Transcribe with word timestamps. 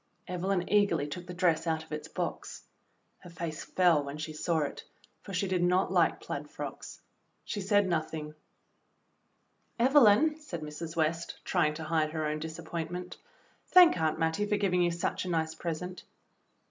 Evelyn 0.27 0.67
eagerly 0.67 1.05
took 1.05 1.27
the 1.27 1.33
dress 1.35 1.67
out 1.67 1.83
of 1.83 1.91
its 1.91 2.07
box. 2.07 2.63
Her 3.19 3.29
face 3.29 3.63
fell 3.63 4.03
when 4.03 4.17
she 4.17 4.33
saw 4.33 4.61
it, 4.61 4.83
for 5.21 5.31
she 5.31 5.47
did 5.47 5.61
not 5.61 5.91
like 5.91 6.19
plaid 6.19 6.49
frocks. 6.49 7.01
She 7.45 7.61
said 7.61 7.87
nothing. 7.87 8.33
"Evelyn," 9.77 10.39
said 10.39 10.61
Mrs. 10.61 10.95
West, 10.95 11.39
trying 11.45 11.75
to 11.75 11.83
hide 11.83 12.13
her 12.13 12.25
own 12.25 12.39
THE 12.39 12.39
PLAID 12.39 12.41
DRESS 12.41 12.53
35 12.53 12.55
disappointment, 12.65 13.17
"thank 13.67 13.97
Aunt 14.01 14.17
Mattie 14.17 14.47
for 14.47 14.57
giving 14.57 14.81
you 14.81 14.89
such 14.89 15.23
a 15.23 15.29
nice 15.29 15.53
present." 15.53 16.03